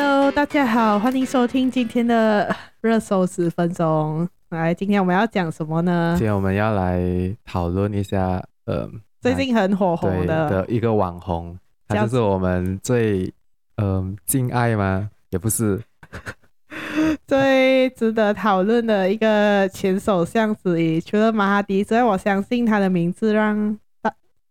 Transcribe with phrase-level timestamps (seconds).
[0.00, 4.28] Hello，大家好，欢迎收听今天的热搜十分钟。
[4.50, 6.14] 来，今天我们要讲什么呢？
[6.16, 7.02] 今天我们要来
[7.44, 8.88] 讨论一下，呃，
[9.20, 11.58] 最近很火红的的一个网红，
[11.88, 13.34] 他就是我们最
[13.78, 15.10] 嗯敬爱吗？
[15.30, 15.82] 也不是，
[17.26, 21.00] 最值得讨论的一个前首相之一。
[21.00, 23.76] 除了马哈迪之外，我相信他的名字让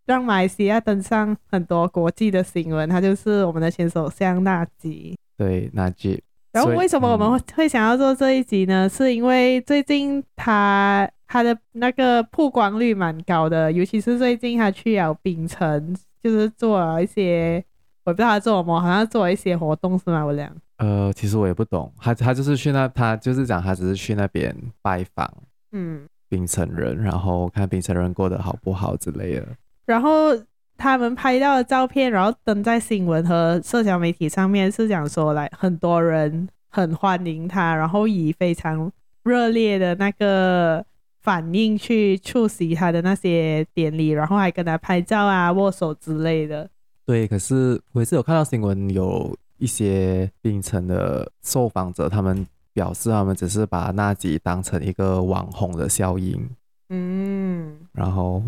[0.04, 2.86] 让马来西亚登上很多国际的新闻。
[2.86, 5.16] 他就是我们的前首相纳吉。
[5.38, 6.22] 对，那句。
[6.50, 8.86] 然后为什么我们会想要做这一集呢？
[8.86, 17.64] 嗯、是因为最近他他的那个曝光率蛮高的，尤其是最近他去了槟城，就是做了一些，
[18.04, 20.24] 我不知道他做什么，好像做了一些活动是吗？
[20.24, 20.50] 我俩。
[20.78, 25.32] 呃，其实我也不懂，他他就是去那，他就是讲他只是去那边拜访，
[25.70, 29.46] 嗯，槟城人，然后看槟城人过得好不好之类的。
[29.86, 30.30] 然后。
[30.78, 38.90] 他们拍到的照片，然后登在新闻和社交媒体上面，是讲说来很多人很欢迎他，然后以非常
[39.24, 40.84] 热烈的那个
[41.20, 46.70] 反应去出席他的那些典礼，然后还跟他拍照啊、握手之类的。
[47.04, 56.48] 对，可是我也是有看到新闻，有一些槟城的受访者，他们表示他们只是把纳吉当成一个网红的效应，
[56.90, 58.40] 嗯，然后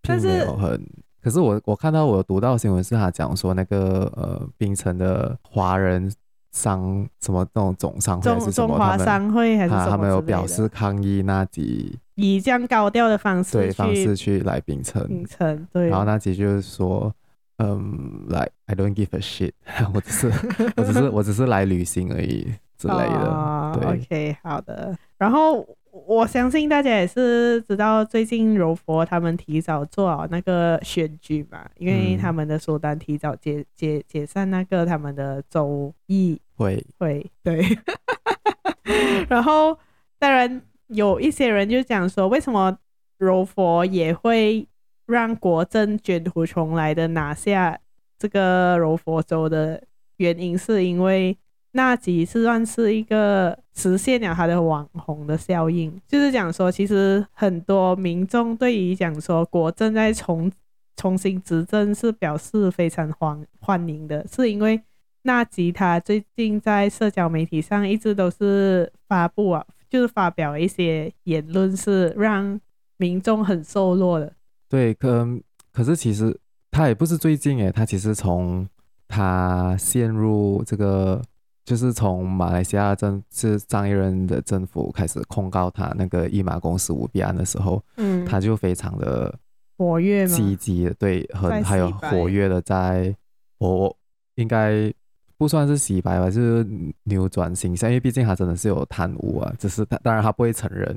[0.00, 0.82] 并没有很。
[1.26, 6.08] 可是我我看到我读到新闻是他讲说那个呃冰城的华人
[6.52, 15.04] 商什么那种总商会还是什么中华商会还是什么他，他们有表示抗议那集以这样高调的方式对方式去来冰城。
[15.08, 17.12] 冰城对，然后那集就是说
[17.58, 19.50] 嗯来 I don't give a shit
[19.92, 20.32] 我只是
[20.76, 22.46] 我只是我只是来旅行而已
[22.78, 23.98] 之类的、 哦、对。
[23.98, 24.96] OK 好的。
[25.18, 25.66] 然后。
[26.08, 37.60] 我相信大家也是知道，最近柔佛他们提早做好那个选举嘛，因为他们的苏丹提早解解解散那个他们的州议会会对，
[39.28, 39.76] 然后
[40.18, 42.78] 当然有一些人就讲说，为什么
[43.18, 44.64] 柔佛也会
[45.06, 47.76] 让国政卷土重来的拿下
[48.16, 49.82] 这个柔佛州的
[50.18, 51.36] 原因，是因为。
[51.76, 60.50] 纳吉是算是一个实现了他的网红的效应，就是讲说，其实很多民众对于讲说国政在重
[60.96, 64.80] 重新执政是表示非常欢欢迎的，是因为
[65.22, 72.58] 纳吉他最近在社交媒体上一直都是发布啊，就是发表一些言论，是让
[72.96, 74.32] 民众很受落的。
[74.70, 75.28] 对，可
[75.72, 76.34] 可是其实
[76.70, 78.66] 他也不是最近诶，他其实从
[79.06, 81.20] 他陷入这个。
[81.66, 89.34] 就是从马来西亚政是上一任的政府开始控告他那个一马公司舞弊案的时候，嗯，他就非常的
[89.76, 93.12] 活跃，积极，对，很还有活跃的在，
[93.58, 93.96] 我我
[94.36, 94.94] 应该
[95.36, 96.64] 不算是洗白吧，就是
[97.02, 100.96] 扭转形象，因为毕竟他真的是有贪污啊，只是他当然他不会承认，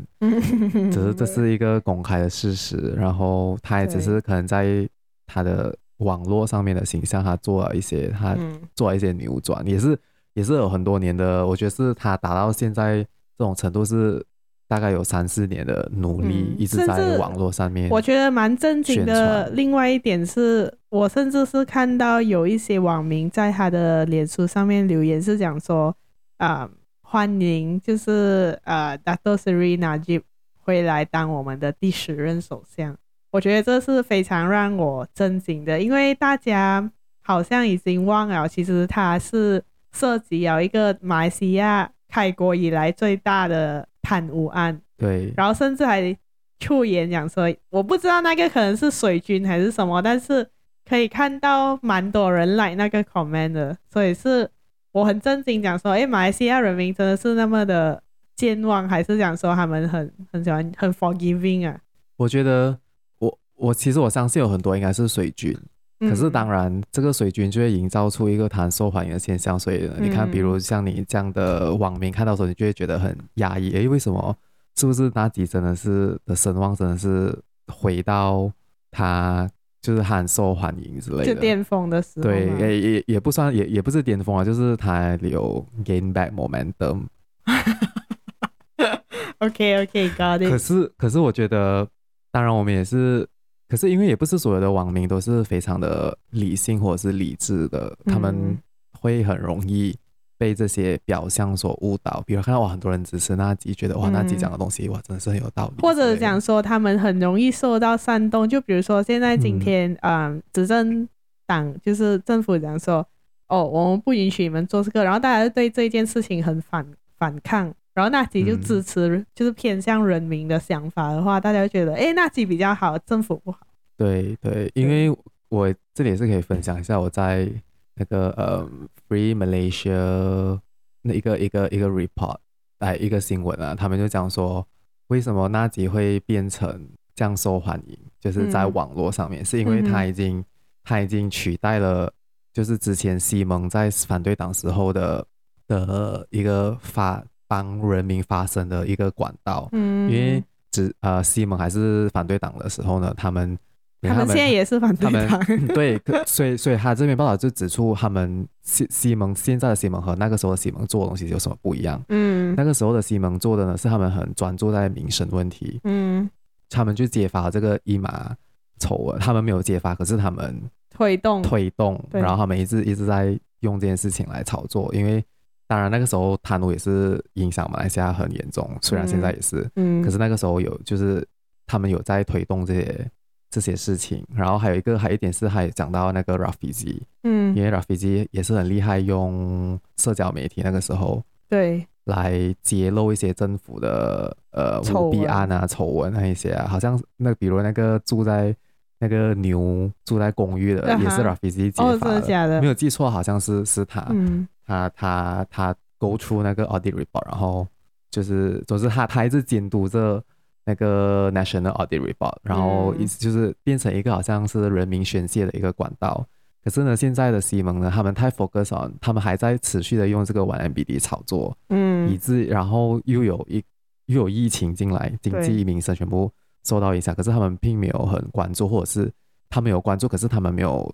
[0.92, 4.88] 只是这是一个公开的事实，然后他也只是可能在
[5.26, 8.38] 他的网络上面的形象，他做了一些，他
[8.76, 10.00] 做了一些扭转，也是。
[10.34, 12.98] 也是有很多年的，我觉得是他打到现在
[13.38, 14.24] 这种程度是
[14.68, 17.90] 大概有三四年的努力，一直在网络上面。
[17.90, 19.50] 我觉得蛮正经的。
[19.50, 25.96] 另外一点是我甚至是看到有一些网民在他的脸书上面留言，是讲说
[26.38, 26.70] 啊、呃，
[27.02, 30.22] 欢迎就是呃，Dato Seri Najib
[30.60, 32.96] 回来当我们的第十任首相。
[33.32, 36.92] 我觉得这是非常让我震惊的，因为大家
[37.22, 39.64] 好像已经忘了，其实他是。
[39.92, 46.16] 涉及有一个马来西亚开国以来最大的贪污案，对，然后甚至还
[46.60, 50.48] 出言讲说，我不知道那个可能是水军还是什么，但是
[50.88, 54.50] 可以看到蛮多人来那个 comment 的，所以是
[54.92, 58.02] 我很震惊讲说，哎，马来西亚人民真的是那么的
[58.36, 61.80] 健忘，还是讲说他们很很喜欢很 forgiving 啊？
[62.18, 62.78] 我觉得
[63.20, 65.56] 我我其实我相信有很多应该是水军。
[66.00, 69.60] 可是当然，这个水军就会营造出一个他很受欢迎的现象。
[69.60, 73.70] 所以你看，比如像你这样的网民看到时候，你就会觉得很压抑。
[73.72, 74.34] 诶，为什么？
[74.78, 77.38] 是不是那吉真的是的声望真的是
[77.68, 78.50] 回到
[78.90, 79.46] 他
[79.82, 81.26] 就是很受欢迎之类的？
[81.26, 82.24] 就巅峰的时候。
[82.24, 87.08] 对，也也也不算，也也不是巅峰啊，就是他有 gain back momentum。
[89.40, 90.50] OK OK，got it。
[90.50, 91.86] 可是可是我觉得，
[92.32, 93.28] 当然我们也是。
[93.70, 98.58] 可是因为也不是所有的网民都是非常的理性或者是理智的，他们
[99.00, 99.96] 会很容易
[100.40, 102.24] 被这些表象所误导。
[102.26, 105.82] 比如看到哇，很多人支持纳吉，觉得哇，纳吉讲的东西哇，真的是很有道理。
[105.84, 111.08] 或者讲说他们很容易受到煽动，就比如说现在今天，嗯，执政
[111.46, 113.08] 党就是政府讲说，
[113.50, 116.86] 哦，我们不允许你们做这个，然后大家对这件事情很反
[117.18, 123.60] 反抗，然后纳吉就支持，嗯、就是偏向人民的想法的话，大家就觉得，哎，纳吉比较好，政府不好。
[123.98, 125.14] 对对，因为
[125.50, 127.52] 我这里也是可以分享一下，我在
[127.96, 128.66] 那个呃
[129.10, 130.58] Free Malaysia
[131.02, 132.38] 那一个一个一个 report，
[132.78, 134.66] 哎，一个新闻啊，他们就讲说，
[135.08, 140.46] 为什么纳吉会变成这样受欢迎，就是在网络上面，嗯、是因为他已经、嗯、
[140.86, 142.10] 他已经取代了。
[142.52, 145.26] 就是之前西蒙在反对党时候的
[145.68, 150.42] 的一个发帮人民发声的一个管道，嗯，因为
[150.72, 153.58] 只呃西蒙还是反对党的时候呢，他们
[154.04, 162.02] 他们现在也是反对党，对， 所以所以他这边报道就指出，他们西西蒙现在的西蒙和那个时候的西蒙做的东西有什么不一样？
[162.08, 166.30] 嗯，那个时候的西蒙做的呢是他们很专注在民生问题，嗯，
[166.70, 168.34] 他们就揭发这个伊马
[168.80, 170.62] 丑闻，他们没有揭发，可是他们。
[170.92, 171.42] 推动。
[171.42, 175.24] 推动，然后他们一直一直在用这件事情来炒作，因为
[175.70, 181.24] 当然那个时候贪污也是影响马来西亚很严重，虽然现在也是，嗯，可是那个时候有就是
[181.68, 183.12] 他们有在推动这些
[183.52, 191.86] 这些事情，然后还有一个还有一点是还讲到那个 Rafizi，嗯，因为 Rafizi 也是很厉害，用社交媒体那个时候对。
[192.06, 192.34] 来
[192.64, 198.56] 揭露一些政府的呃舞弊案啊丑闻那一些啊，好像那比如那个住在。
[199.02, 207.68] 那个牛住在公寓的也是 Rafizi 揭发的，没有记错，好像是是他，嗯、他他他勾出那个 audit report，然后
[208.12, 210.24] 就是总之他他一直监督着
[210.64, 216.24] 那个 national audit report，然后意思就是变成一个好像是人民宣泄的一个管道。
[216.64, 223.64] 可是呢，现在的西蒙呢，他们太 focus on，他们还在持续的用这个玩 MBD 炒作，嗯，以致然后又有一
[224.06, 226.32] 又有疫情进来，经济民生全部。
[226.66, 229.10] 受到影响，可是他们并没有很关注，或者是
[229.50, 230.94] 他们有关注，可是他们没有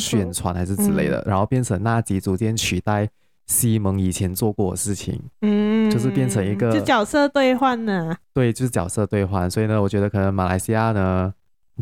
[0.00, 3.08] 宣传还是之类的，嗯、然后变成纳吉逐渐取代
[3.46, 11.32] 西蒙以前做过的事情，嗯，就是变成一个就角色兑换呢，对，就是角色兑换，所以呢，我觉得可能马来西亚呢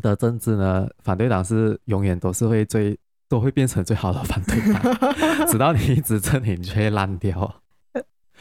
[0.00, 2.96] 的政治呢，反对党是永远都是会最
[3.28, 7.54] 都会变成最好的反对党， 直到你一执政，你就会烂掉。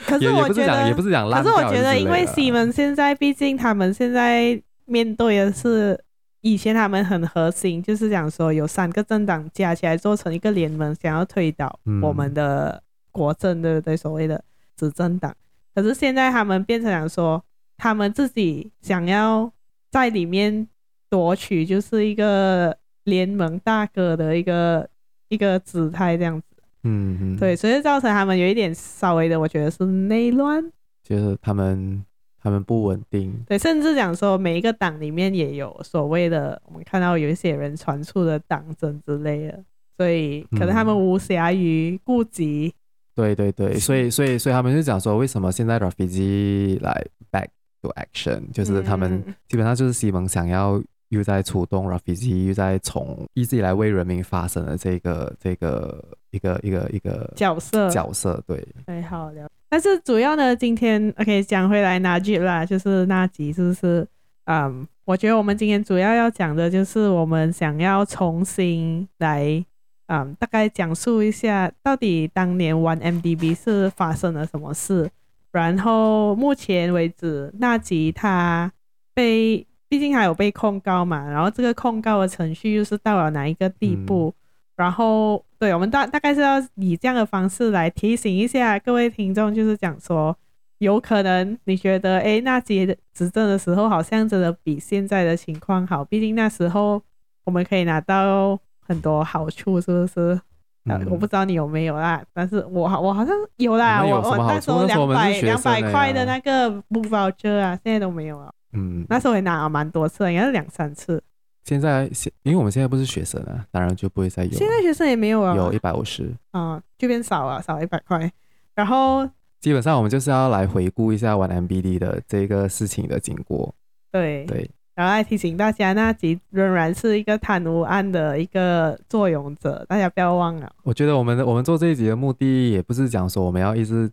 [0.05, 4.61] 可是我觉得也不是讲烂掉，可是我觉得因为西蒙现在毕竟他们现在。
[4.89, 6.01] 面对的是
[6.41, 12.81] 以前他们很核心，就是讲说有三个政党加起来做成一个联盟，想要推倒我们的
[13.11, 13.97] 国政，对不对？
[13.97, 14.43] 所谓的
[14.75, 15.35] 执政党。
[15.73, 17.43] 可是现在他们变成讲说，
[17.75, 19.51] 他们自己想要
[19.91, 20.67] 在里面
[21.09, 24.87] 夺取，就是一个联盟大哥的一个
[25.29, 26.45] 一个姿态，这样子。
[26.83, 27.37] 嗯嗯。
[27.37, 30.71] 对，所以造成他们有一点稍微的，我觉得是内乱。
[31.03, 32.03] 就是他们。
[32.47, 39.63] 他们不稳定，对，甚至讲说每一个党里面也有所谓的，我们看到有一些人传出的党争之类的，
[39.97, 42.79] 所以可能他们无暇于顾及、嗯。
[43.15, 47.47] 对对对，所以所以所以他们就讲说，为什么现在 Rafizi 来 back
[47.81, 56.01] to action，就是他们基本上就是西蒙想要又在出动 Rafizi，又在从一直以来为人民发声的这个这个
[56.31, 59.47] 一个一个一个角色角色，对，太好聊。
[59.69, 64.07] 但是主要呢，今天 OK 讲回来那吉啦，就是那集，是不是？
[64.45, 69.65] 嗯，我觉得我们今天主要要讲的就是我们想要重新来，
[70.07, 75.09] 嗯，大概讲述一下到底当年玩 MDB 是发生了什么事，
[75.51, 78.71] 然后目前为止那吉他
[79.13, 84.33] 被，毕竟还有被控告嘛，然后这个控告的程序又是到了哪一个地步？
[84.37, 84.39] 嗯
[84.77, 90.37] 然后，对，我们大大概是要以这样的方式来提醒一下各位听众，就是讲说，
[90.77, 97.01] 有可能你觉得，哎，纳吉执政的时候好像真的比现在的情况好，毕竟那时候
[97.43, 100.39] 我们可以拿到很多好处，是不是？
[100.85, 108.53] 嗯、啊，我不知道你有没有啦，但是我好我好像有啦，我我那时候两百两百块的那个 book voucher 啊，现在都没有了。
[108.73, 111.21] 嗯，那时候也拿了蛮多次，应该是两三次。
[111.67, 114.51] 现在现，因为我们现在不是学生啊，当然就不会再有。
[114.51, 118.31] 现在学生也没有啊，有一百五十，啊，就变少了，少了一百块。
[118.73, 123.75] 然后基本上我们就是要来回顾一下玩 MBD 的这个事情的经过。
[124.09, 130.71] 对对，然后来提醒大家，那集仍然是一个贪污案的一个作俑者，大家不要忘了。
[130.83, 134.09] 我觉得我们我们做这一集的目的，也不是讲说我们要一直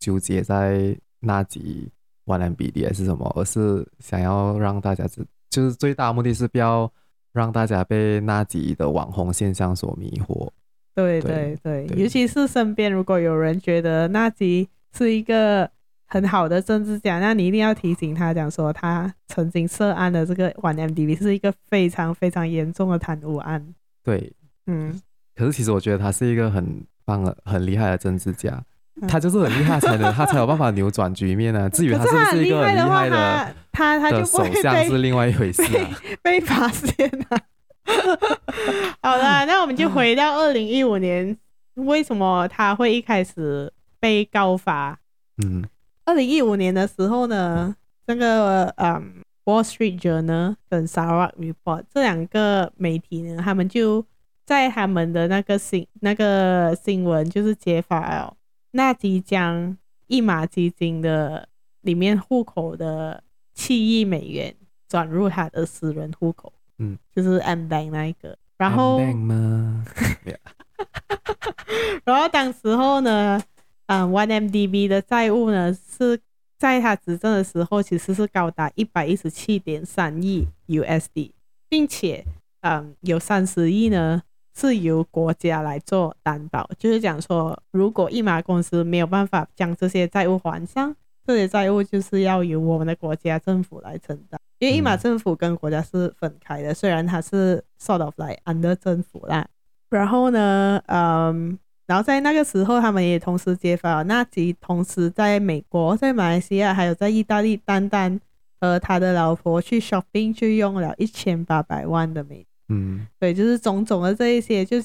[0.00, 1.88] 纠结在纳吉
[2.24, 5.24] 玩 MBD 还是什么，而是想要让大家知。
[5.52, 6.90] 就是最大的目的是不要
[7.32, 10.48] 让大家被纳吉的网红现象所迷惑。
[10.94, 14.66] 对对对，对，尤其是身边如果有人觉得那吉
[14.96, 15.70] 是一个
[16.06, 23.74] 很好的政治家，那你一定要提醒他讲说，他曾经涉案的这个玩 M D B 是一个非常非常严重的贪污案。
[24.02, 24.32] 对，
[24.66, 24.98] 嗯，
[25.36, 28.62] 可是其实我觉得他是一个很棒的、很厉害的政治家。
[29.08, 31.68] 他就是很厉害，才能他才有办法扭转局面呢、啊。
[31.72, 35.90] 至于他是不是一个很厉害的，他他就首相是另外一回事啊。
[36.22, 37.38] 被 发现了。
[39.02, 41.36] 好了，那我们就回到二零一五年，
[41.74, 44.98] 为什么他会一开始被告发？
[45.42, 45.64] 嗯，
[46.04, 47.74] 二零一五年的时候呢，
[48.06, 54.04] 这个嗯《Wall Street Journal》跟《Sarawak Report》这两个媒体呢，他们就
[54.46, 58.34] 在他们的那个新那个新闻就是揭发了。
[58.72, 59.76] 纳吉将
[60.06, 61.48] 一马基金的
[61.82, 63.22] 里面户口的
[63.54, 64.54] 七亿美元
[64.88, 68.98] 转入他的私人户口，嗯，就是 AmBank 那一个，然后，
[72.04, 73.40] 然后当时候呢，
[73.86, 76.18] 嗯，1MDB 的债务呢是
[76.58, 81.32] 在他执政的时候，其实是高达一百一十七点三亿 USD，
[81.68, 82.24] 并且，
[82.60, 84.22] 嗯，有三十亿呢。
[84.54, 90.94] 是由国家来做担保，就是讲说，如果一马公司没有办法将这些债务还上，
[91.26, 94.40] 这些债务就是要由我们的国家政府来承担。
[94.58, 99.46] 因为一马政府跟国家是分开的，虽然它是 sort of like under 政府啦。
[99.90, 108.20] 然后呢，嗯，然后在那个时候，他们也同时揭发了，纳吉同时在美国、在马来西亚还有在意大利，单单
[108.60, 112.46] 和他的老婆去 shopping 就用了一千八百万的美。
[112.72, 114.76] 嗯，对，就是种种的这一些，就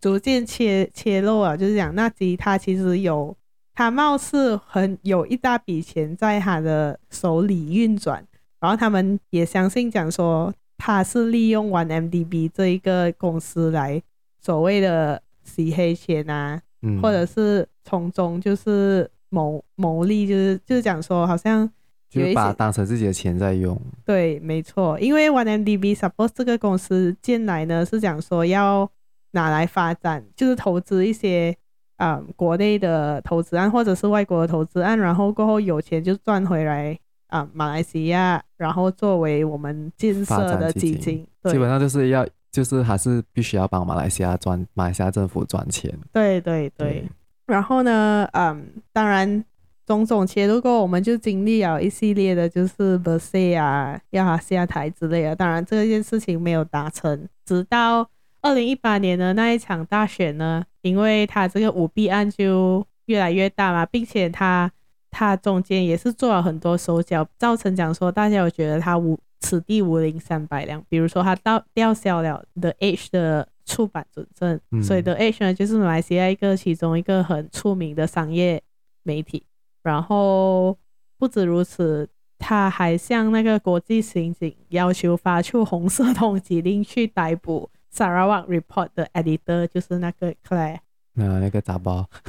[0.00, 3.36] 逐渐切切露啊，就是讲那吉他其实有，
[3.74, 8.24] 他貌似很有一大笔钱在他的手里运转，
[8.60, 14.02] 然后他们也相信讲说他是利用 One MDB 这一个公司来
[14.40, 21.70] 所谓的洗黑钱啊，嗯、或者是从中就是谋牟利，就是就是讲说好像。
[22.08, 23.78] 就把它当成自己的钱在用。
[24.04, 28.88] 对，没错，因为 OneMDB suppose 这个公司进来呢，是讲说要
[29.32, 31.54] 拿来发展，就是投资一些
[31.96, 40.94] 啊、嗯、国内的投资案或者是外国的投资案，然后过后有钱就赚回来啊、嗯、马来西亚，然后作为我们建设的基金。
[40.94, 45.92] 基金基本上就是要，就是还是必须要帮马来西亚赚，马来西亚政府赚钱。
[46.12, 47.08] 对对对，对
[47.46, 49.44] 然后呢，嗯，当然。
[49.86, 55.36] 种种切入过，我们就经历了一系列的，就是 Bersih 啊，要他下台之类的。
[55.36, 57.28] 当然，这件事情没有达成。
[57.44, 58.10] 直到
[58.42, 64.68] 二零一八年的那一场大选呢，因为他这个舞弊案就越来越大嘛，并且他
[65.12, 70.82] 他中间也是做了很多手脚，造成讲说大家有觉得他无此地无银三百两。
[70.88, 78.60] 比如说他到吊销了 The Age 的出版准证，嗯、所以 The Age 呢就是马来西亚一个其中一个很出名的商业
[79.04, 79.44] 媒体。
[79.86, 80.76] 然后
[81.16, 82.08] 不止如此，
[82.40, 90.78] 他还向那个国际刑警要求发出红色通缉令去逮捕 Sarawak Report 的 editor，就是那个 Claire，
[91.14, 92.04] 那那个杂包，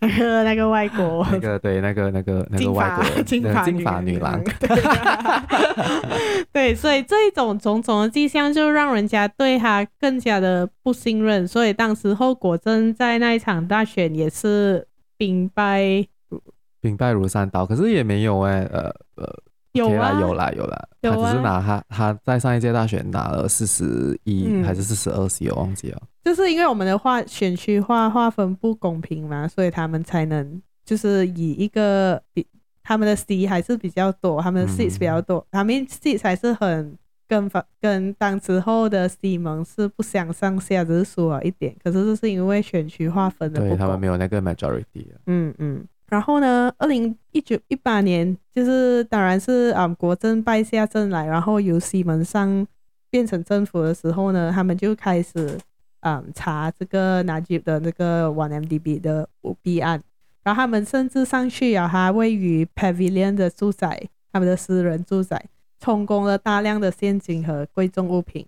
[0.00, 4.42] 那个那个外国， 那个对，那个那个那个外国金发金发女郎，
[6.52, 14.88] 对，所以这一种种种的迹象就让人家对他更加的不信任，所以当时候果真在那一场大选也是。
[15.18, 16.42] 兵败如
[16.80, 26.00] 兵败如山倒，可是也没有哎、欸，呃呃，有啦、啊、有啦有啦，他只是拿他他在上一届大选拿了四十一还是四十二席，我忘记了。
[26.24, 32.46] 就是因为我们的划选区划划分不公平嘛，所以他们才能就是以一个比
[32.82, 36.96] 他们的 C 还是比较多，他们的 seats 比较多，嗯、他们 seats 还是很
[37.28, 41.76] 跟方跟当时候的西蒙是不相上下，只是输了一点。
[41.84, 45.06] 可是这是因为选区划分的不，对他们没有那个 majority。
[45.26, 45.84] 嗯嗯。
[46.08, 52.66] 然后呢，二零一九一八年，就是当然是啊、嗯，国阵败下阵来，然后由西蒙上
[53.10, 55.58] 变成政府的时候呢，他们就开始
[56.00, 60.00] 啊、嗯、查这个拿吉的那个 One MDB 的舞弊案，
[60.42, 65.44] 然后他们甚至上去啊，他位于 Pavilion 的住宅，他们的私人住宅。
[65.80, 68.46] 充公了大量的现金和贵重物品，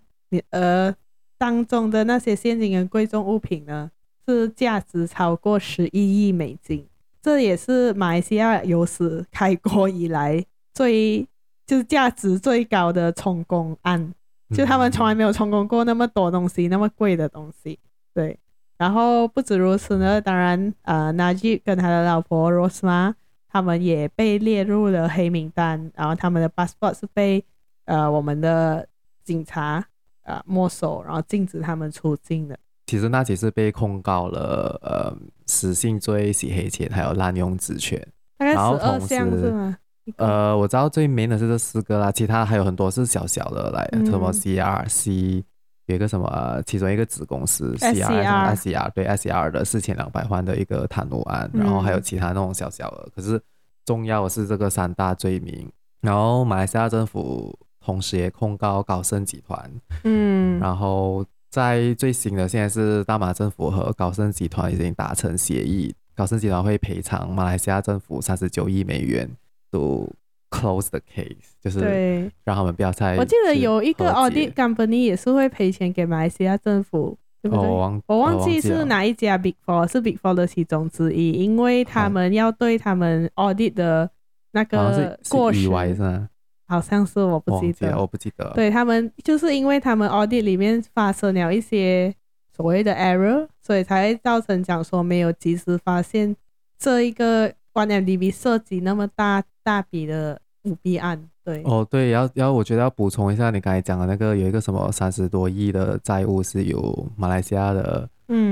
[0.51, 0.95] 而
[1.39, 3.91] 当中的那些现金跟贵重物品呢，
[4.27, 6.87] 是价值超过十一亿美金，
[7.23, 10.45] 这也是马来西亚有史开国以来
[10.75, 11.27] 最
[11.67, 14.13] 就是价值最高的充公案，
[14.55, 17.79] 就他们从来没有充公过那么多东西，那么贵的东西。
[18.13, 18.39] 对，
[18.77, 23.15] 然后不止如此呢，当然，呃，纳吉跟他的老婆 Rosmah。
[23.51, 27.45] 他们也被列入了黑名单，然后他们的 passport 是被
[27.85, 28.87] 呃我们的
[29.25, 29.85] 警察
[30.23, 32.59] 呃没收，然后禁止他们出境的。
[32.87, 35.17] 其实纳吉是被控告了呃
[35.47, 38.01] 失信罪、洗黑钱，还有滥用职权。
[38.39, 39.77] 大概十二项是吗？
[40.17, 45.45] 呃，我知道最 main 的是这四个啦，其他还有很多是小小的来，什么 CRC
[45.91, 53.41] 有一个什么，其中一个子公司 SCR，SCR 对 SCR 的四千两百万的一个贪污案，然后还有其他那种小小的，可是
[53.85, 55.71] 重要的是这个三大罪名。
[56.01, 59.71] 然后马来西亚政府同时也控告高盛集团，
[60.05, 69.29] 嗯，然后在最新的现在是大马政府和高盛集团已经达成协议，高盛集团会赔偿马来西亚政府三十九亿美元，
[69.71, 70.09] 都
[70.51, 73.17] close the case，就是对让他们不要再。
[73.17, 77.67] 我记得有一个 audit company 也是会赔钱给马来西亚政府，对不对？
[77.67, 84.11] 哦、我忘记是哪一家 Big Four，是 Big Four 的其中之一，因为他们要对他们 audit 的。
[84.53, 86.29] 那个过失是
[86.67, 88.51] 好像是我不记得，我不记得。
[88.53, 92.13] 对他们，就是因为他们 audit 里面发生了一些
[92.57, 96.35] 所谓的 error，所以才会造成讲说没有及时发现
[96.77, 101.17] 这一个 1MDB 涉及那么大大笔的舞弊案。
[101.45, 108.09] 对，哦对，要要我觉得要补充一下，你刚才讲的那个有一个什么三十多亿的债务是由马来西亚的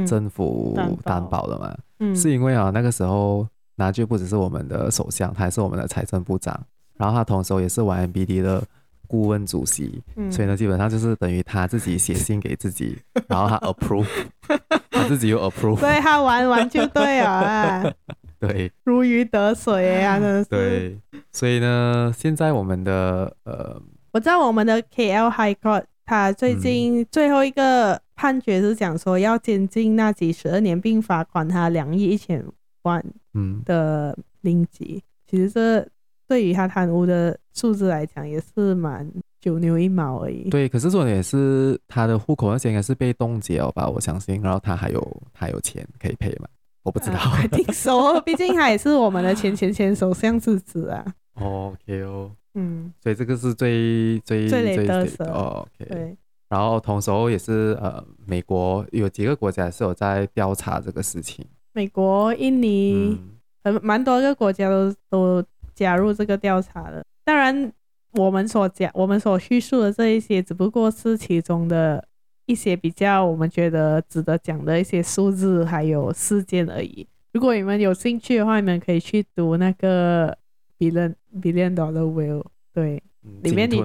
[0.06, 1.76] 政府担保的嘛？
[1.98, 3.46] 嗯，是因为啊那个时候。
[3.80, 6.60] 拿就不只是我们的首相，他还是我们的财政部长，
[6.96, 8.60] 然后他同时也是 1MDB 的
[9.08, 12.96] 顾问主席，嗯、所以呢，基本上就是等于他自己写信给自己，
[13.26, 14.06] 然后他 approve，
[14.92, 17.92] 他自己又 approve，所以他玩玩就对了，
[18.38, 20.50] 对，如鱼得水啊，真的是。
[20.50, 20.98] 对，
[21.32, 32.44] 所以呢，现在我们的呃，我知道我们的 KL High Court，他最近最后一个判决是讲说要监禁纳吉十二年，并罚款他两亿一千
[32.82, 33.04] 万。
[33.34, 33.62] 嗯。
[33.64, 35.86] 的零级，其实这
[36.28, 40.50] 对于他贪污的数字来讲也是蛮九牛一毛而已。
[40.50, 43.88] 对，可是重点是他的户口那些应该是被冻结了吧？
[43.88, 46.46] 我相信，然后他还有他有钱可以赔嘛？
[46.84, 51.04] 我不知道，我听说， 毕竟他也是我们的前前前首相之子啊。
[51.34, 55.90] 哦，OK 哦，嗯，所以这个是最最最雷得的哦，OK。
[55.90, 56.16] 对，
[56.48, 61.46] 然后同时也是呃，美国有几个国家是有在调查这个事情。
[61.72, 63.20] 美国、印尼，
[63.62, 65.44] 很蛮多个国家都都
[65.78, 67.04] 加入这个调查的。
[67.24, 67.72] 当然，
[68.14, 72.04] 我们所讲、我们所叙述的这一些，只不过是其中的
[72.46, 77.06] 一些比较我们觉得值得讲的一些数字还有事件而已。
[77.32, 80.36] 如果你们有兴趣的话，你们可以去读那个
[80.78, 83.00] Billion Billion Dollar Whale，对，
[83.42, 83.76] 里面你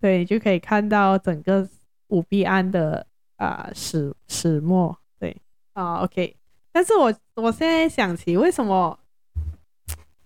[0.00, 1.66] 对，你就可以看到整个
[2.08, 4.94] 舞弊案的啊、呃、始始末。
[5.18, 5.34] 对
[5.72, 6.36] 啊，OK。
[6.72, 8.98] 但是我我现在想起，为什么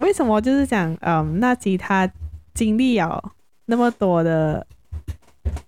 [0.01, 2.11] 为什么就是讲，嗯，纳吉他
[2.53, 3.33] 经历了
[3.67, 4.67] 那么多的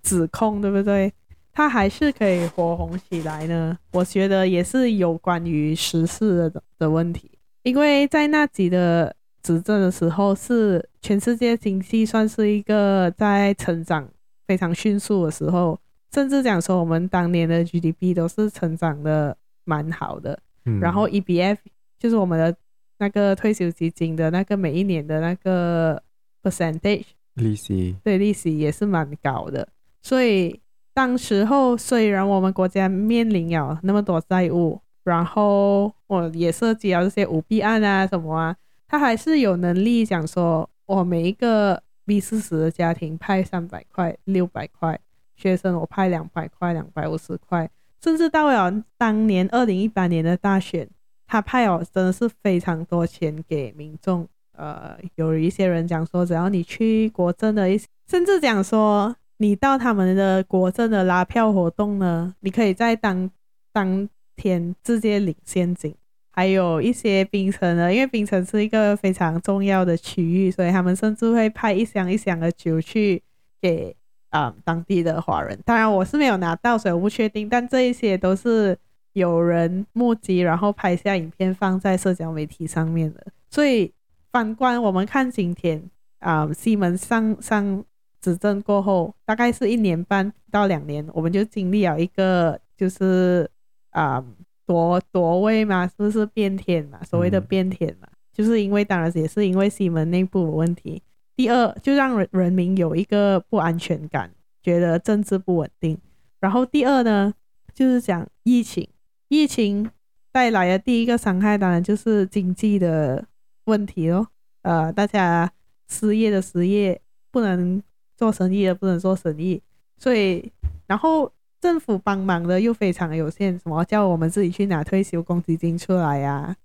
[0.01, 1.11] 指控，对不对？
[1.51, 3.77] 他还是可以火红起来呢？
[3.91, 7.29] 我觉得也是有关于时事的的问题，
[7.61, 14.09] 因为在纳吉的执政的时候，是全世界经济算是一个在成长
[14.47, 15.79] 非常迅速的时候，
[16.11, 20.39] 甚至讲说我们当年的 GDP 都是成长的蛮好的。
[20.81, 21.57] 然后 EBF
[21.99, 22.55] 就是我们的
[23.03, 26.01] 那个退休基金的那个每一年的那个
[26.41, 29.67] percentage 利息，对，利息也是蛮高的。
[30.01, 30.57] 所以
[30.93, 38.55] 当时候虽然我们国家面临了那么多债务，然后我也涉及了这些舞弊案啊什么啊，
[38.87, 44.97] 他还是有能力讲说，我每一个 B 四十的家庭派三百块、六百块，
[45.35, 47.69] 学生我派两百块、两百五十块。
[48.01, 50.87] 甚至到了当年二零一八年的大选，
[51.33, 54.27] 他派哦真的是非常多钱给民众。
[54.55, 63.27] 呃，有一些人讲说，只要你去国政的一，甚至讲说你到他们的国政的拉票活动呢，你可以在当
[63.71, 65.95] 当天直接领现金。
[66.29, 73.23] 还有一些槟城呢，因为槟城是一个非常重要的区域，所以他们甚至会派一箱一箱的酒去
[73.59, 73.95] 给。
[74.29, 77.47] 啊、嗯，当地的华人，当然我是没有拿到，所以我不确定。
[77.47, 78.75] 但这一些都是
[79.13, 83.25] 有人目击，然后拍下影片放在社交媒体上面的。
[83.49, 83.91] 所以
[84.31, 85.81] 反观我们看今天，
[86.19, 87.83] 啊、嗯，西门上上
[88.19, 93.49] 执政过后，大概是一年半到两年，我们就经历了一个就是
[93.91, 96.99] 啊、嗯、夺夺位嘛，是不是变天嘛？
[97.03, 101.01] 所谓的变天嘛，嗯、就是因为当然也是因为西门内部的问题。
[101.35, 105.97] 第二，就让人人民有一个不安全感，觉得政治不稳定。
[106.39, 107.33] 然后第二呢，
[107.73, 108.87] 就是讲疫情，
[109.33, 109.89] 疫情
[110.31, 113.25] 带来的第一个伤害，当然就是经济的
[113.65, 114.27] 问题咯。
[114.61, 115.51] 呃，大家
[115.89, 117.81] 失业的失业，不能
[118.15, 119.61] 做生意的不能做生意，
[119.97, 120.51] 所以
[120.85, 126.55] 然后政府帮忙的又非常的有限，什么叫我们自己去拿退休公积金出来呀？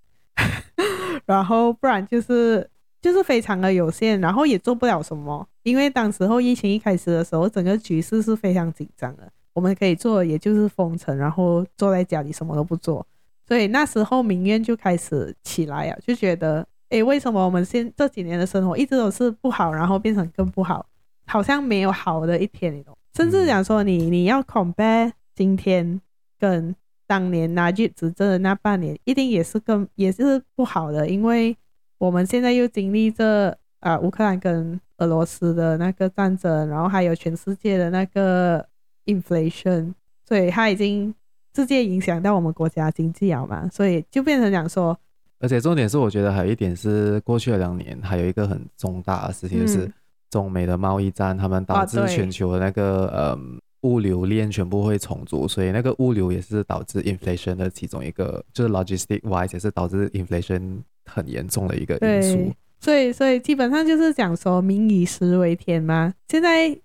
[1.25, 2.69] 然后不然就是。
[3.01, 9.31] 就是非常的有限，然后也做不了什么，因为当时候疫情一开始的时候，整个局势是非常紧张的。
[9.59, 13.05] 我们可以做，也就是封城，然后坐在家里什么都不做。
[13.45, 20.85] 所以那时候民怨就开始起来啊，就觉得，诶，为什么我们现这几年的生活一直都是不好，然后变成更不好，
[21.25, 22.97] 好像没有好的一天，你懂？
[23.13, 25.99] 甚至讲说你你要 compare 今天
[26.39, 26.73] 跟
[27.05, 31.57] 当年拿去执政的那半年，一定也是更也是不好的，因为
[31.97, 38.65] 我们现在又经历这啊乌克兰跟俄罗斯的那个战争，然后还有全世界的那个
[39.13, 39.93] inflation，
[40.27, 41.13] 所以它已经。
[41.51, 44.97] 直接影响到我们国家经济了嘛，所以就变成讲说，
[45.39, 49.91] 而且重点是，我觉得还有一点是，过去的两年还有一个很重大的事情，就是
[50.29, 53.37] 中美的贸易战，他们导致全球的那个呃
[53.81, 62.53] 物流链全部会重组，所以那个物流也是导致 inflation 的其中一个，就是 logistic wise 也是导致 inflation 很严重的一个因素。
[62.79, 66.81] 所以，所以基本上就是讲说，民以食为天嘛，现在去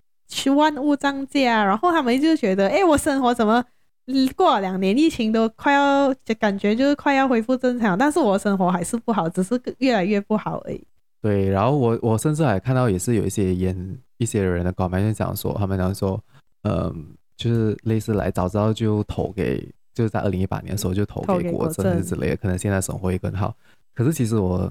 [0.50, 3.64] 万物涨价，然后他们就觉得，哎，我生活怎么？
[4.36, 10.86] 过了两年，疫情都快要，就感觉就是快要恢复正常，但是我生活还是不好，只是越来越不好而已。
[11.22, 16.22] 对，然后我我甚至还看到也是有一些演一些人的稿面就讲说，他们讲说，
[16.64, 17.06] 嗯，
[17.36, 23.54] 就是类似来早知道就投给，就是在二零一八年的时候就投给国政之类的，可能现在生活会更好。
[23.94, 24.70] 可是其实我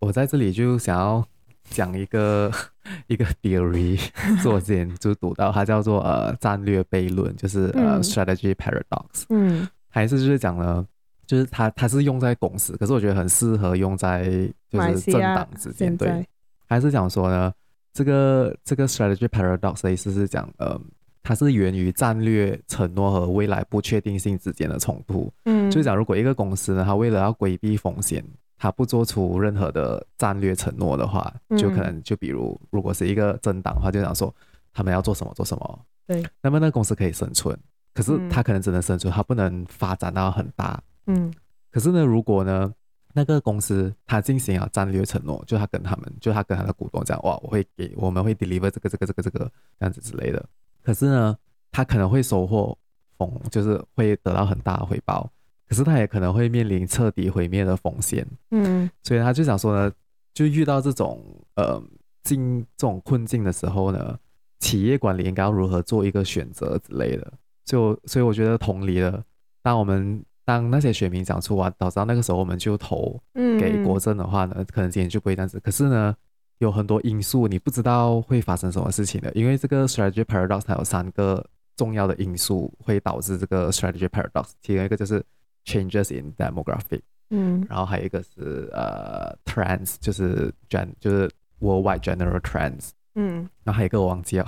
[0.00, 1.26] 我在这里就想要。
[1.70, 2.50] 讲一个
[3.06, 4.00] 一个 theory，
[4.42, 9.24] 做之前就读到它叫做呃战略悖论，就是呃 strategy paradox。
[9.28, 10.84] 嗯，还是就是讲呢，
[11.26, 14.24] 就是它它是用在公司，可是我觉得很适合用在
[14.70, 15.96] 就是政党之间。
[15.96, 16.26] 对，
[16.66, 17.52] 还是讲说呢，
[17.92, 20.80] 这个这个 strategy paradox 的意思是讲呃，
[21.22, 25.32] 它是源于战略承诺和未来不确定性之间的冲突。
[25.44, 28.24] 嗯，就是讲如果一个公司呢，它为了要规避风险。
[28.58, 34.34] 他不做出任何的战略承诺的话，就可能就比如，如果是一个政党的话，就想说
[34.72, 35.80] 他们要做什么做什么。
[36.06, 37.56] 对，那么那个公司可以生存，
[37.94, 40.82] 可是他可能只能生存，他不能发展到很大。
[41.06, 41.32] 嗯。
[41.70, 42.72] 可是呢，如果呢，
[43.12, 49.38] 那个公司他进行了战略承诺，就他跟他们，就他跟他的股东讲，哇，我会给，我们会 deliver 这个这个这个这个
[49.78, 50.44] 这样子之类的。
[50.82, 51.36] 可是呢，
[51.70, 52.76] 他可能会收获
[53.18, 55.30] 丰，就是会得到很大的回报。
[55.68, 59.92] 可是他也可能会面临彻底毁灭的风险，嗯，所以他就想说呢，
[60.32, 61.22] 就遇到这种
[61.56, 61.78] 呃
[62.22, 64.18] 境这种困境的时候呢，
[64.60, 67.30] 企业管理应该要如何做一个选择之类的，
[67.66, 69.22] 就所以我觉得同理了，
[69.62, 75.60] 当我们当那些选民讲出啊，早知道那个时候我们就投给国政的话呢，嗯、可能今天就不会这样子。
[75.60, 76.16] 可是呢，
[76.60, 81.44] 有很多因素你不知道会发生什么事情的，因为这个 strategy paradox 它有三个
[81.76, 85.22] 重要的因素会导致这个 strategy paradox，其中一个就是。
[85.68, 94.46] Changes in demographic，嗯，然后还有一个是呃，trends，就是 gen，就是 worldwide general trends，嗯，然后还有一个我忘记了，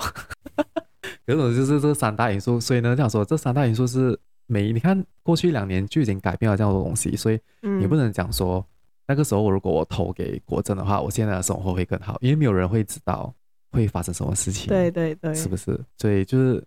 [1.27, 8.67] 有种就是这三大因素，所以呢，这样说这三大因素是每你看过去两年就已经改变了这样的东西，所以你不能讲说
[9.07, 13.31] 那个时候如果我投给国政的话，我现在的生活会更好，因为没有人会知道
[13.73, 15.79] 会发生什么事情，对对对，是不是？
[15.99, 16.65] 所以就是。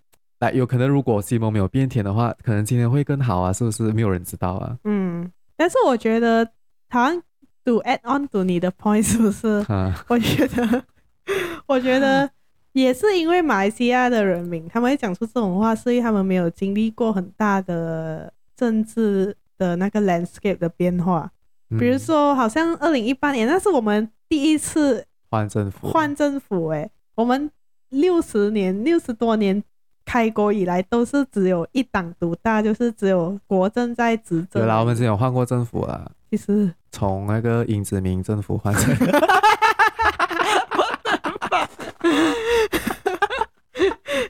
[0.52, 3.92] 有可能，如果西蒙没有变甜的话，可能今天会更好啊，是不是？
[3.94, 4.78] 没有人知道啊。
[4.84, 6.46] 嗯，但是我觉得，
[6.90, 7.22] 好像
[7.64, 9.48] to add on to 你的 point 是不是？
[9.72, 10.84] 啊、我觉得，
[11.68, 12.30] 我觉得
[12.74, 21.32] 也是因为马来西亚的人民，他们会讲出这种话，是因为他们没有经历过很大的政治的那个 landscape 的变化。
[21.80, 26.68] 比如说，好像二零一八年，那是我们第一次换政府，换政府。
[26.68, 27.50] 哎，我们
[27.90, 29.64] 六十年，六十多年。
[30.06, 34.62] 开国以来都是只有一党独大，就是只有国政在执政。
[34.62, 36.10] 对啦，我们之前有换过政府啊。
[36.30, 38.96] 其实从那个英殖民政府换成，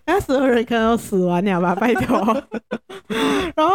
[0.06, 1.74] 那时候人可能都死完了吧？
[1.76, 2.18] 拜托。
[3.56, 3.74] 然后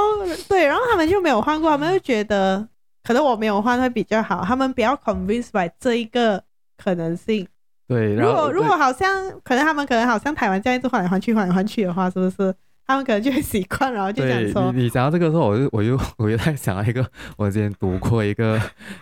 [0.48, 2.68] 对，然后他们就没有换过，他们就觉得
[3.02, 6.44] 可能我没有换会比较好，他们比较 convinced by 这一个
[6.76, 7.48] 可能性。
[7.88, 9.10] 对，如果如果好像
[9.42, 12.54] 可能他们可能好像台湾这样一直换来换去换来换去的话，是不是？
[12.86, 18.58] 他们可能就会习惯，然后就想说，你讲到这个时候，我就我又我又在想到一个，我之前读过一个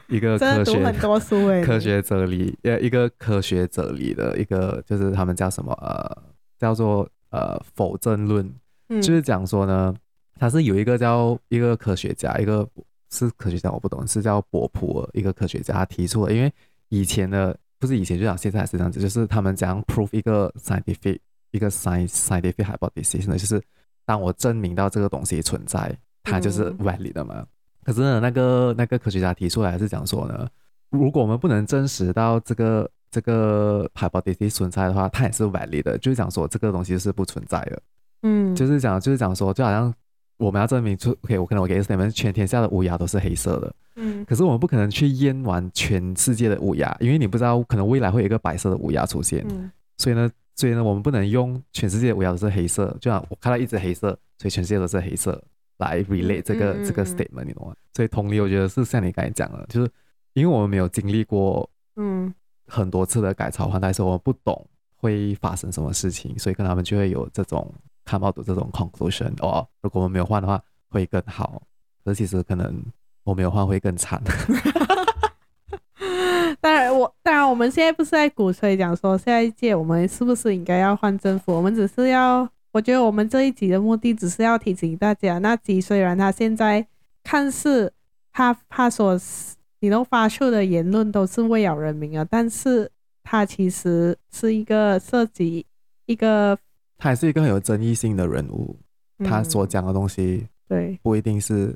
[0.08, 6.22] 一个 科学很多书诶科学哲理呃一个科学哲理的一个就是他们叫什么呃
[6.58, 8.52] 叫做呃否证论，
[8.88, 9.94] 嗯、就是讲说呢，
[10.38, 12.68] 他是有一个叫一个科学家，一个
[13.12, 16.52] 是科学家我不懂，是叫波普尔一个科学家他提出了，因为
[16.88, 17.56] 以前的。
[17.78, 21.18] 不是以前就讲，现在还是这样子，就是他们讲 prove 一个 scientific
[21.50, 23.62] 一个 science scientific hypothesis 呢，就是
[24.04, 27.34] 当我证明到这个东西存在，它就是 valid 的嘛。
[27.38, 27.46] 嗯、
[27.84, 30.46] 可是呢，那个那个科学家提出来是讲说呢，
[30.90, 37.82] 如果我们不能证实到这个这个 hypothesis 存在的话，它也是 valid 的，就是讲说这个东西是不存在的。
[38.22, 39.92] 嗯，就是讲就是讲说，就好像
[40.38, 55.42] 我们要证明出，OK，我可能我给你们全天下的乌鸦都是黑色的，嗯，可是我们不可能去验完全世界的乌鸦，因为你不知道可能未来会有一个白色的乌鸦出现，嗯，所以呢，所以呢，我们不能用全世界的乌鸦都是黑色，就像我看到一只黑色，所以全世界都是黑色
[55.78, 57.74] 来 relate 这个、嗯、这个 statement，你懂吗？
[57.94, 59.90] 所以同理，我觉得是像你刚才讲的，就是
[60.34, 62.30] 因为我们没有经历过，嗯，
[62.66, 67.72] 很多次的改朝换代，所以我们不懂会发生什么事情，所以跟他们就会有这种。
[68.06, 71.60] 看到的这种 conclusion 哦，如果我们没有换的话会更好，
[72.04, 72.80] 可是其实可能
[73.24, 74.22] 我没有换会更惨。
[76.60, 86.86] 当然我当然我们现在不是在鼓吹讲说下一届我们是不是应该要换政府，我们只是要，我觉得我们这一集的目的只是要提醒大家，那集虽然他现在
[87.24, 87.92] 看似
[88.32, 89.18] 他他所
[89.80, 92.88] 你都发出的言论都是为了人民啊，但是
[93.24, 95.66] 他其实是一个涉及
[96.06, 96.56] 一个。
[96.98, 98.76] 他还是一个很有争议性的人物，
[99.18, 100.98] 嗯、他所讲的东西对。
[101.02, 101.74] 不一定是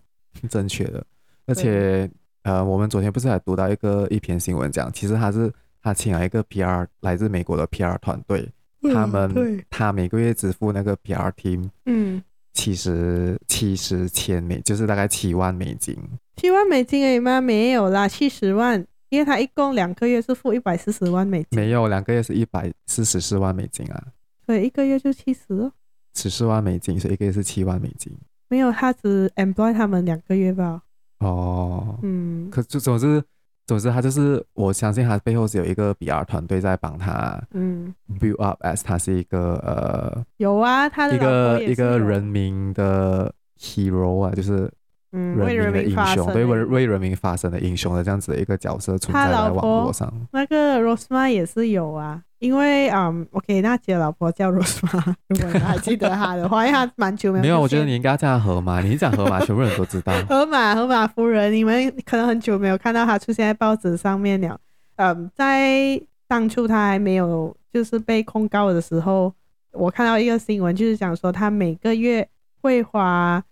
[0.48, 1.04] 正确的，
[1.46, 2.10] 而且
[2.42, 5.52] 呃，我们昨天不是还读到一个一篇新闻讲，其实他是
[5.82, 8.48] 他请了一个 PR 来自美国的 PR 团队，
[8.82, 12.22] 嗯、他们他每个月支付那个 PR team 嗯。
[12.52, 15.96] 七十七十千美，就是大概七万美金，
[16.36, 17.40] 七万美金而已吗？
[17.40, 24.02] 没有啦，七十万，因为他一共两个月是付一百四十万美金，没有两个月是一百四十四万美金啊。
[24.50, 25.70] 对，一个月就七十，
[26.12, 28.12] 十四万美金，所以一个月是七万美金。
[28.48, 30.82] 没有，他只 employ 他们两个月吧。
[31.20, 33.22] 哦，嗯，可就总之，
[33.64, 44.68] 总之他就是，我相信他背后是有一个 BR 团队在帮他，嗯，build up as 他是一个呃，有啊，他的一个一个人民的 hero 啊，就是
[45.12, 50.12] 嗯，为人民的英雄，对，为为人民发声的英雄的这样子的一个角色存在在网络上。
[50.32, 52.22] 那个 Rosmah 也是有啊。
[52.38, 57.42] 因为嗯，OK，那姐老婆叫罗斯玛，如果你还记得她的话，因为她蛮久没有。
[57.42, 58.80] 没有，我觉得你应该叫她河马。
[58.80, 60.10] 你一讲河马， 全部人都知道。
[60.26, 64.58] 河马，河马夫人，你们可能很久没有看到她出现在报纸上面了。
[64.96, 69.30] 嗯，在当初她还没有就是被控告的时候，
[69.72, 72.26] 我看到一个新闻，就是讲说她每个月
[72.62, 73.42] 会花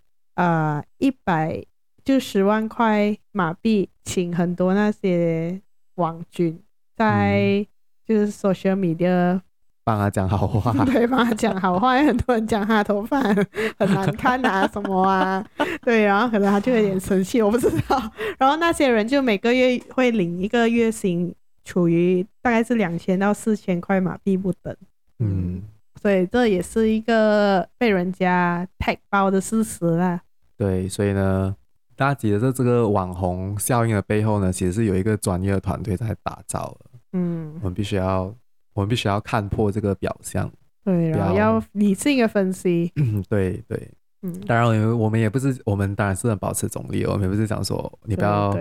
[0.41, 1.63] 呃一百
[2.03, 5.61] 就十万块马币，请很多那些
[5.95, 6.61] 网军
[6.95, 7.59] 在。
[7.59, 7.67] 嗯
[8.09, 9.39] 就是 social media
[9.85, 11.93] 帮他讲好话， 对，帮他讲好话。
[12.03, 15.45] 很多人讲他的头发很难看啊，什么啊，
[15.85, 18.01] 对，然后可能他就有点生气，我不知道。
[18.39, 21.31] 然后那些人就每个月会领一个月薪，
[21.63, 24.75] 处于大概是两千到四千块马币不等。
[25.19, 25.61] 嗯，
[26.01, 30.19] 所以这也是一个被人家 tag 包的事实啦。
[30.59, 31.55] 对，所以呢，
[31.95, 36.85] 大家记得这这个网红效应的背后呢，其实是有一个专业的团队在打造的。
[37.13, 38.23] 嗯，我们必须要，
[38.73, 40.51] 我们必须要看破这个表象，
[40.83, 42.91] 对，然后要理性的分析。
[42.99, 43.89] 嗯，对对，
[44.21, 48.53] 嗯，当然，因为我们也不是，我们当然是很保持中立，我们也不是讲说你不要，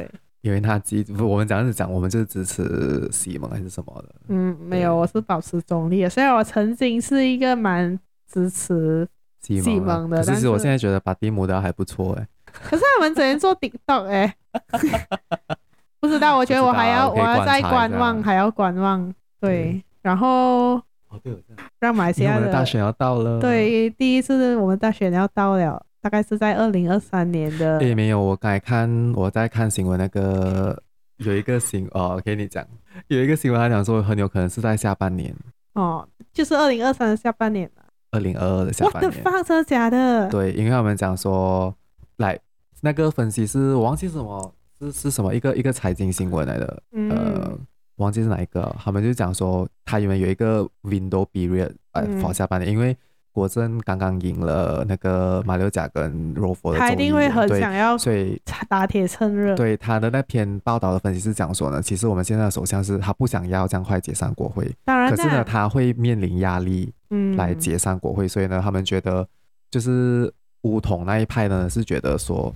[0.42, 4.14] 因为他基，我们讲是讲，我们就是支持西蒙还是什么的。
[4.28, 7.98] 嗯，没有，我是保持中立的，虽然我曾经是一个蛮
[8.32, 9.06] 支持
[9.40, 12.26] 西蒙的，可是我现在觉得巴蒂姆的还不错哎。
[12.64, 14.34] 可是他们只能做 TikTok 哎。
[16.00, 19.12] 不知道，我觉得我还要，我要再观望，还要观望。
[19.40, 20.74] 对，然后
[21.08, 21.36] 哦对，
[21.80, 23.40] 让马来西亚的大选要到了。
[23.40, 27.78] 对，第一次我们大选要到了，大概是在二零二三年的。
[27.78, 30.80] 诶，没有，我刚才看我在看新闻，那个
[31.16, 32.64] 有一个新哦，我给你讲，
[33.08, 35.34] 有一个新闻，他讲说很有可能是在下半年。
[35.74, 37.68] 哦，就是二零二三的下半年
[38.10, 39.22] 二零二二的下半年。
[39.24, 40.28] 我的真的假的？
[40.28, 41.74] 对，因为他们讲说，
[42.16, 42.38] 来
[42.80, 44.54] 那个分析师，我忘记什么。
[44.80, 46.82] 是是什么一个一个财经新闻来的？
[46.92, 47.58] 嗯、呃，
[47.96, 48.72] 忘记是哪一个。
[48.78, 52.96] 他们就讲说，他因为有一个 window period，呃，放下半年，因为
[53.32, 59.56] 国政刚刚赢了那个马六甲跟柔佛的，他一定会很想要，所以打铁趁热。
[59.56, 69.26] 对他的那篇报道的分析是讲说呢，其实我们现在的首相是他不想要这样快解散国会，当然，可是呢，他会面临压力，嗯，来解散国会，嗯、所以呢，他们觉得
[69.70, 72.54] 就是乌统那一派呢是觉得说。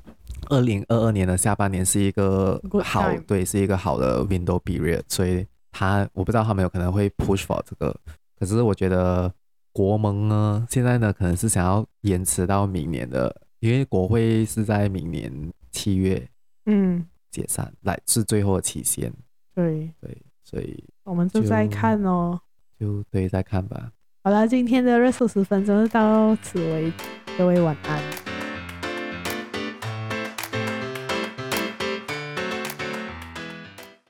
[0.51, 7.97] 二零二二年的下半年是一个好，对，是一个好的 window period，所以他我不知道他们有可能会 push for 这个，
[8.39, 9.33] 可是我觉得
[9.73, 15.33] 国盟呢，现在呢可能是想要延迟到明年的，因为国会是在明年
[15.71, 16.29] 七月，
[16.67, 19.13] 嗯，解散，来是最后的期限，
[19.55, 19.89] 对。
[20.01, 22.39] 对，所以我们就在看哦，
[22.79, 23.93] 就对，再看吧。
[24.25, 27.05] 好了，今天的热搜十分钟就到此为止，
[27.37, 28.22] 各位晚安。